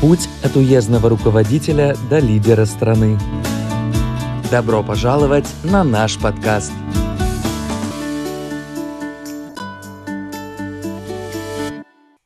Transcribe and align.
Путь 0.00 0.28
от 0.44 0.54
уездного 0.56 1.08
руководителя 1.08 1.96
до 2.10 2.18
лидера 2.18 2.66
страны. 2.66 3.18
Добро 4.50 4.82
пожаловать 4.82 5.46
на 5.64 5.84
наш 5.84 6.20
подкаст. 6.20 6.70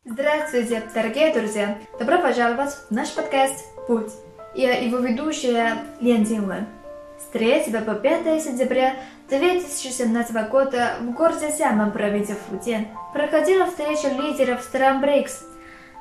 Здравствуйте, 0.05 0.83
дорогие 0.93 1.33
друзья! 1.33 1.79
Добро 1.97 2.19
пожаловать 2.21 2.73
в 2.89 2.91
наш 2.91 3.13
подкаст 3.13 3.65
«Путь». 3.87 4.11
Я 4.57 4.77
его 4.85 4.99
ведущая 4.99 5.77
Лен 6.01 6.25
Динлэ. 6.25 6.67
С 7.21 7.31
3 7.33 7.73
по 7.87 7.95
5 7.95 8.43
сентября 8.43 8.97
2017 9.29 10.51
года 10.51 10.97
в 11.01 11.13
городе 11.13 11.53
Сяма, 11.57 11.89
провинции 11.91 12.35
Фуден, 12.49 12.89
проходила 13.13 13.67
встреча 13.67 14.09
лидеров 14.09 14.61
стран 14.63 15.01
БРИКС. 15.01 15.45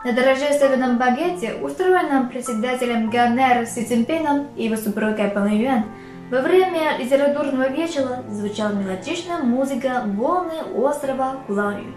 На 0.01 0.13
торжественном 0.13 0.97
багете, 0.97 1.55
устроенном 1.55 2.29
председателем 2.29 3.09
ГНР 3.09 3.65
Си 3.65 3.83
Цзиньпином 3.83 4.47
и 4.55 4.63
его 4.63 4.77
супругой 4.77 5.27
Пан 5.27 5.51
Юэн, 5.51 5.83
во 6.31 6.39
время 6.39 6.97
литературного 6.97 7.67
вечера 7.67 8.23
звучала 8.29 8.71
мелодичная 8.71 9.39
музыка 9.39 10.03
волны 10.05 10.61
острова 10.73 11.41
Куланью. 11.45 11.93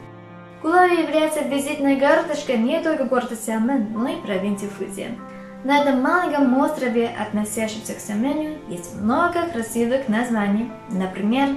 Куланью 0.62 1.02
является 1.02 1.44
визитной 1.44 2.00
карточкой 2.00 2.58
не 2.58 2.80
только 2.82 3.04
города 3.04 3.36
Сямен, 3.36 3.92
но 3.92 4.08
и 4.08 4.16
провинции 4.16 4.66
Фуден. 4.66 5.16
На 5.62 5.82
этом 5.82 6.02
маленьком 6.02 6.58
острове, 6.58 7.06
относящемся 7.06 7.94
к 7.94 8.00
Сяменю, 8.00 8.58
есть 8.68 9.00
много 9.00 9.46
красивых 9.52 10.08
названий. 10.08 10.72
Например, 10.90 11.50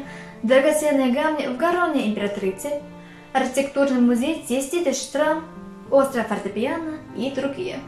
драгоценные 0.44 1.12
камни 1.12 1.48
в 1.48 1.58
Гороне 1.58 2.08
Императрицы, 2.08 2.84
архитектурный 3.34 4.02
музей 4.02 4.46
10 4.48 4.84
тысяч 4.84 5.08
остров 5.92 6.28
фортепиано 6.28 7.00
и 7.16 7.32
другие. 7.32 7.80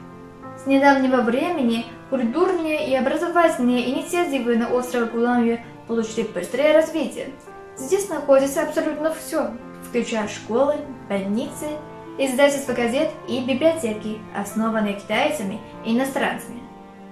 С 0.58 0.66
недавнего 0.66 1.22
времени 1.22 1.86
культурные 2.10 2.90
и 2.90 2.96
образовательные 2.96 3.90
инициативы 3.90 4.58
на 4.58 4.70
острове 4.74 5.08
Куланье 5.08 5.66
получили 5.88 6.28
быстрое 6.28 6.74
развитие. 6.74 7.30
Здесь 7.78 8.10
находится 8.10 8.64
абсолютно 8.64 9.14
все, 9.14 9.52
включая 9.88 10.28
школы, 10.28 10.76
больницы, 11.08 11.68
издательства 12.18 12.74
газет 12.74 13.12
и 13.28 13.40
библиотеки, 13.42 14.20
основанные 14.36 14.96
китайцами 14.96 15.60
и 15.86 15.96
иностранцами. 15.96 16.62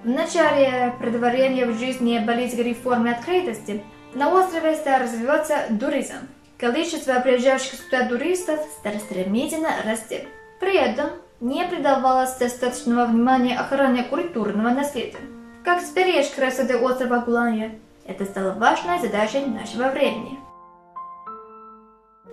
В 0.03 0.09
начале 0.09 0.93
предварения 0.99 1.65
в 1.65 1.77
жизни 1.77 2.23
политики 2.25 2.61
реформы 2.61 3.11
открытости 3.11 3.83
на 4.13 4.31
острове 4.33 4.75
стал 4.75 5.01
развиваться 5.01 5.55
туризм. 5.79 6.27
Количество 6.57 7.19
приезжавших 7.19 7.73
сюда 7.73 8.07
туристов 8.07 8.59
стало 8.79 8.99
стремительно 8.99 9.69
расти. 9.83 10.21
При 10.59 10.75
этом 10.77 11.09
не 11.41 11.65
придавалось 11.65 12.37
достаточного 12.37 13.05
внимания 13.05 13.57
охране 13.57 14.03
культурного 14.03 14.69
наследия. 14.69 15.19
Как 15.63 15.81
сберечь 15.81 16.29
красоты 16.29 16.77
острова 16.77 17.19
Гуланья? 17.19 17.71
Это 18.05 18.25
стало 18.25 18.53
важной 18.53 18.99
задачей 18.99 19.45
нашего 19.45 19.89
времени. 19.89 20.39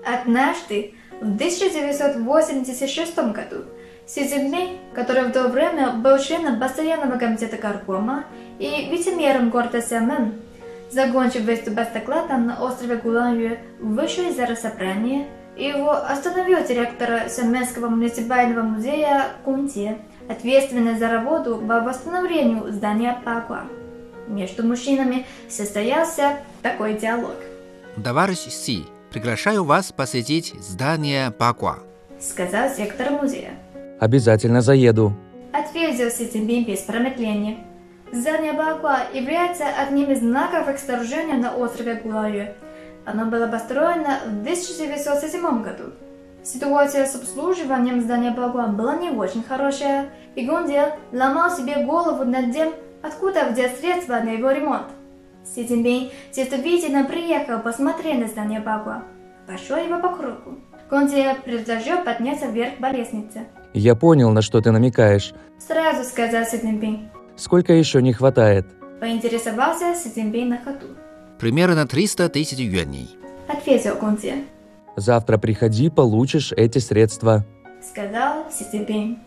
Однажды 0.04 0.94
в 1.20 1.34
1986 1.34 3.16
году 3.32 3.64
Си 4.06 4.28
Цзиньпин, 4.28 4.78
который 4.94 5.22
в 5.22 5.32
то 5.32 5.48
время 5.48 5.92
был 5.92 6.18
членом 6.18 6.60
постоянного 6.60 7.18
комитета 7.18 7.56
Горкома 7.56 8.24
и 8.58 8.88
вице-мэром 8.90 9.50
города 9.50 9.80
Сямен, 9.80 10.34
закончив 10.90 11.42
выступать 11.42 11.90
с 11.90 11.92
докладом 11.92 12.46
на 12.46 12.62
острове 12.62 12.96
Гуланью, 12.96 13.58
зала 13.80 14.54
собрания, 14.54 15.22
и 15.22 15.41
его 15.56 15.92
остановил 15.92 16.64
директор 16.66 17.28
Сяменского 17.28 17.88
муниципального 17.88 18.62
музея 18.62 19.26
Кунте, 19.44 19.98
ответственный 20.28 20.98
за 20.98 21.08
работу 21.08 21.56
по 21.56 21.80
восстановлению 21.80 22.72
здания 22.72 23.20
Пакуа. 23.24 23.64
Между 24.28 24.66
мужчинами 24.66 25.26
состоялся 25.48 26.38
такой 26.62 26.94
диалог. 26.94 27.36
Товарищ 28.02 28.38
Си, 28.38 28.84
приглашаю 29.10 29.64
вас 29.64 29.92
посетить 29.92 30.54
здание 30.60 31.30
Пакуа. 31.30 31.80
Сказал 32.20 32.70
сектор 32.70 33.10
музея. 33.10 33.50
Обязательно 34.00 34.62
заеду. 34.62 35.12
Ответил 35.52 36.10
Си 36.10 36.28
Цзиньпин 36.28 36.64
без 36.64 36.80
промедления. 36.80 37.58
Здание 38.10 38.52
Бакуа 38.52 39.00
является 39.12 39.64
одним 39.66 40.10
из 40.12 40.20
знаковых 40.20 40.78
сооружений 40.78 41.34
на 41.34 41.54
острове 41.54 41.94
Гулаю. 41.96 42.54
Оно 43.04 43.26
было 43.26 43.46
построено 43.46 44.20
в 44.24 44.40
1907 44.40 45.62
году. 45.62 45.92
Ситуация 46.44 47.06
с 47.06 47.14
обслуживанием 47.14 48.00
здания 48.00 48.30
Бакуа 48.30 48.66
была 48.66 48.96
не 48.96 49.10
очень 49.10 49.42
хорошая, 49.42 50.10
и 50.34 50.44
Гондел 50.46 50.86
ломал 51.12 51.50
себе 51.50 51.84
голову 51.84 52.24
над 52.24 52.52
тем, 52.52 52.72
откуда 53.02 53.50
взять 53.50 53.78
средства 53.78 54.14
на 54.20 54.30
его 54.30 54.50
ремонт. 54.50 54.86
Си 55.44 55.66
Цзиньпин 55.66 56.10
действительно 56.32 57.04
приехал 57.04 57.60
посмотреть 57.60 58.20
на 58.20 58.26
здание 58.28 58.60
Бакуа. 58.60 59.02
Пошел 59.46 59.76
его 59.76 60.00
по 60.00 60.08
кругу. 60.16 60.58
Гонди 60.90 61.26
предложил 61.44 62.04
подняться 62.04 62.46
вверх 62.46 62.78
по 62.78 62.90
лестнице. 62.90 63.46
Я 63.72 63.94
понял, 63.94 64.30
на 64.30 64.42
что 64.42 64.60
ты 64.60 64.70
намекаешь. 64.70 65.32
Сразу 65.58 66.04
сказал 66.04 66.44
Си 66.44 66.58
Цзиньпин. 66.58 67.08
Сколько 67.36 67.72
еще 67.72 68.02
не 68.02 68.12
хватает? 68.12 68.66
Поинтересовался 69.00 69.94
Си 69.94 70.10
Цзиньпин 70.10 70.48
на 70.50 70.58
ходу. 70.58 70.88
Примерно 71.42 71.88
300 71.88 72.28
тысяч 72.28 72.58
юаней. 72.58 73.18
Ответил 73.48 73.96
Гонди. 73.96 74.44
Завтра 74.94 75.38
приходи, 75.38 75.90
получишь 75.90 76.52
эти 76.52 76.78
средства. 76.78 77.44
Сказал 77.82 78.48
Си 78.48 78.64
Цзиньпин. 78.70 79.18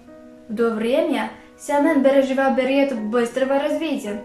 В 0.48 0.56
то 0.56 0.70
время 0.70 1.30
Сямен 1.60 2.02
переживал 2.02 2.56
период 2.56 2.94
быстрого 3.12 3.60
развития. 3.60 4.24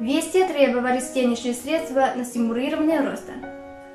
Везде 0.00 0.48
требовались 0.48 1.12
денежные 1.12 1.54
средства 1.54 2.08
на 2.16 2.24
стимулирование 2.24 3.08
роста. 3.08 3.34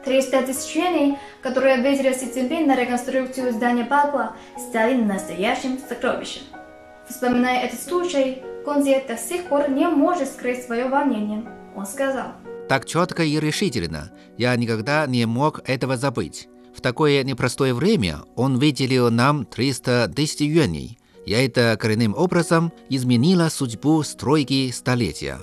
300 0.05 0.43
тысяч 0.43 0.77
юаней, 0.77 1.17
которые 1.41 1.81
выделил 1.81 2.13
Си 2.13 2.31
Цзиньпин 2.31 2.65
на 2.65 2.77
реконструкцию 2.77 3.51
здания 3.51 3.83
Папуа, 3.83 4.37
стали 4.57 4.95
настоящим 4.95 5.79
сокровищем. 5.89 6.43
Вспоминая 7.09 7.65
этот 7.65 7.81
случай, 7.81 8.41
Конзи 8.63 9.03
до 9.05 9.17
сих 9.17 9.43
пор 9.49 9.69
не 9.69 9.89
может 9.89 10.29
скрыть 10.29 10.63
свое 10.63 10.87
волнение. 10.87 11.43
Он 11.75 11.85
сказал, 11.85 12.27
Так 12.73 12.87
четко 12.87 13.21
и 13.21 13.39
решительно. 13.39 14.09
Я 14.35 14.55
никогда 14.55 15.05
не 15.05 15.27
мог 15.27 15.61
этого 15.69 15.95
забыть. 15.95 16.49
В 16.75 16.81
такое 16.81 17.23
непростое 17.23 17.71
время 17.71 18.21
он 18.35 18.57
выделил 18.57 19.11
нам 19.11 19.45
300 19.45 20.11
тысяч 20.15 20.39
юаней. 20.39 20.97
Я 21.23 21.45
это 21.45 21.77
коренным 21.79 22.15
образом 22.17 22.73
изменила 22.89 23.49
судьбу 23.49 24.01
стройки 24.01 24.71
столетия. 24.71 25.37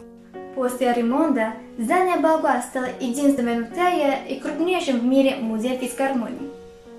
После 0.56 0.92
ремонта 0.92 1.54
здание 1.78 2.16
Балгуа 2.16 2.62
стало 2.62 2.88
единственным 2.98 3.66
в 3.66 3.74
Тае 3.76 4.26
и 4.28 4.40
крупнейшим 4.40 4.98
в 4.98 5.04
мире 5.04 5.36
музеем 5.36 5.78
физгармонии. 5.78 6.50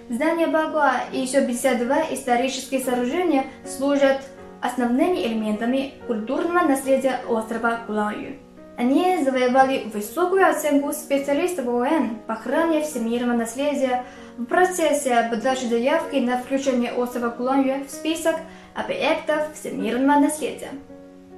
Здание 0.09 0.47
Балгуа 0.47 1.09
и 1.11 1.19
еще 1.19 1.45
52 1.45 2.13
исторические 2.13 2.79
сооружения 2.79 3.47
служат 3.65 4.21
основными 4.61 5.27
элементами 5.27 5.95
культурного 6.07 6.69
наследия 6.69 7.19
острова 7.27 7.81
Куланью. 7.85 8.37
Они 8.77 9.23
завоевали 9.23 9.83
высокую 9.93 10.49
оценку 10.49 10.91
специалистов 10.93 11.67
ООН 11.67 12.19
по 12.25 12.33
охране 12.33 12.81
всемирного 12.81 13.37
наследия 13.37 14.03
в 14.37 14.45
процессе 14.45 15.27
подачи 15.29 15.65
заявки 15.65 16.15
на 16.15 16.41
включение 16.41 16.93
острова 16.93 17.29
Куланью 17.29 17.85
в 17.85 17.91
список 17.91 18.35
объектов 18.73 19.53
всемирного 19.53 20.21
наследия. 20.21 20.71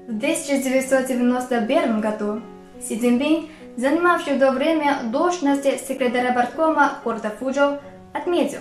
В 0.07 0.15
1991 0.17 2.01
году 2.01 2.41
Си 2.81 2.99
Цзиньпин, 2.99 3.49
занимавший 3.77 4.35
в 4.35 4.39
то 4.39 4.51
время 4.51 4.99
должности 5.11 5.77
секретаря 5.77 6.33
парткома 6.33 6.99
города 7.03 7.31
Фуджоу, 7.39 7.79
отметил, 8.13 8.59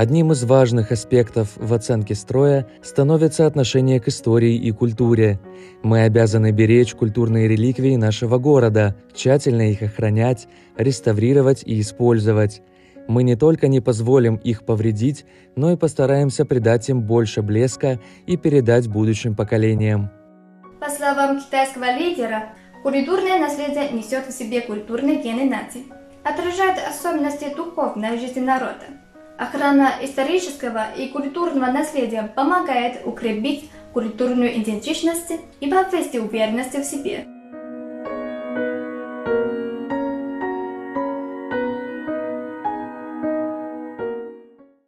Одним 0.00 0.32
из 0.32 0.44
важных 0.44 0.92
аспектов 0.92 1.50
в 1.56 1.74
оценке 1.74 2.14
строя 2.14 2.66
становится 2.82 3.46
отношение 3.46 4.00
к 4.00 4.08
истории 4.08 4.54
и 4.54 4.70
культуре. 4.70 5.38
Мы 5.82 6.04
обязаны 6.04 6.52
беречь 6.52 6.94
культурные 6.94 7.46
реликвии 7.48 7.96
нашего 7.96 8.38
города, 8.38 8.96
тщательно 9.12 9.70
их 9.70 9.82
охранять, 9.82 10.48
реставрировать 10.78 11.64
и 11.66 11.78
использовать. 11.82 12.62
Мы 13.08 13.24
не 13.24 13.36
только 13.36 13.68
не 13.68 13.80
позволим 13.80 14.36
их 14.36 14.64
повредить, 14.64 15.26
но 15.54 15.70
и 15.70 15.76
постараемся 15.76 16.46
придать 16.46 16.88
им 16.88 17.02
больше 17.02 17.42
блеска 17.42 18.00
и 18.26 18.38
передать 18.38 18.88
будущим 18.88 19.36
поколениям. 19.36 20.10
По 20.80 20.88
словам 20.88 21.42
китайского 21.42 21.94
лидера, 21.98 22.54
культурное 22.82 23.38
наследие 23.38 23.90
несет 23.90 24.26
в 24.26 24.32
себе 24.32 24.62
культурные 24.62 25.22
гены 25.22 25.44
нации, 25.44 25.82
отражает 26.24 26.78
особенности 26.88 27.54
духовной 27.54 28.18
жизни 28.18 28.40
народа. 28.40 28.86
Охрана 29.40 29.94
исторического 30.02 30.92
и 30.94 31.08
культурного 31.08 31.72
наследия 31.72 32.30
помогает 32.36 33.06
укрепить 33.06 33.70
культурную 33.94 34.54
идентичность 34.60 35.32
и 35.60 35.66
повысить 35.66 36.14
уверенность 36.16 36.74
в 36.74 36.84
себе. 36.84 37.26